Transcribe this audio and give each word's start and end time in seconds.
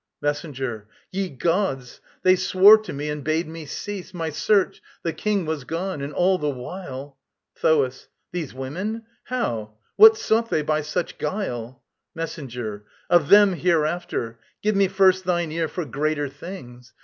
MESSENGER. 0.19 0.87
Ye 1.11 1.29
Gods! 1.29 2.01
They 2.23 2.35
swore 2.35 2.79
to 2.79 2.91
me 2.91 3.07
and 3.07 3.23
bade 3.23 3.47
me 3.47 3.67
cease 3.67 4.15
My 4.15 4.31
search 4.31 4.81
the 5.03 5.13
King 5.13 5.45
was 5.45 5.63
gone. 5.63 6.01
And 6.01 6.11
all 6.11 6.39
the 6.39 6.49
while...! 6.49 7.19
THOAS. 7.61 8.07
These 8.31 8.51
women? 8.51 9.03
How? 9.25 9.73
What 9.97 10.17
sought 10.17 10.49
they 10.49 10.63
by 10.63 10.81
such 10.81 11.19
guile? 11.19 11.83
MESSENGER. 12.15 12.83
Of 13.11 13.29
them 13.29 13.53
hereafter! 13.53 14.39
Give 14.63 14.75
me 14.75 14.87
first 14.87 15.23
thine 15.23 15.51
ear 15.51 15.67
For 15.67 15.85
greater 15.85 16.27
things. 16.27 16.93